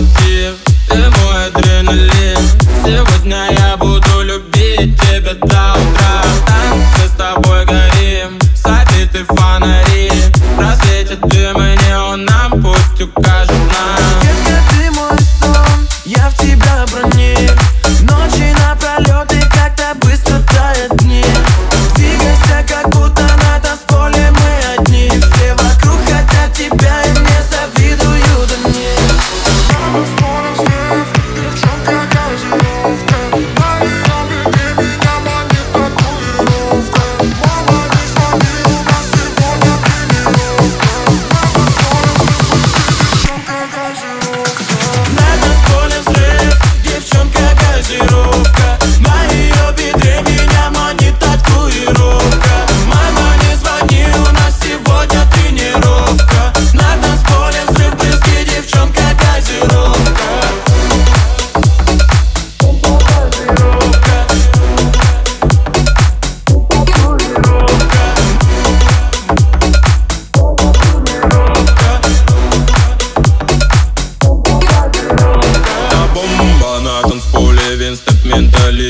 [0.00, 0.54] мотив,
[0.88, 2.48] ты мой адреналин.
[2.84, 6.22] Сегодня я буду любить тебя до утра.
[6.46, 10.10] Танцы с тобой горим, софиты фонари.
[10.56, 14.09] Просветит дым и неон нам путь укажет нам.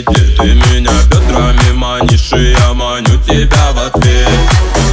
[0.01, 4.29] сидит Ты меня бедрами манишь и я маню тебя в ответ.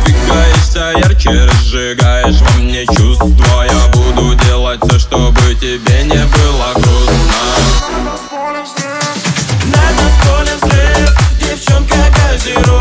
[0.06, 3.66] Двигаешься ярче, разжигаешь во мне чувства.
[3.66, 7.48] Я буду делать все, чтобы тебе не было грустно.
[9.66, 12.77] На нас поле взрыв, девчонка газирует.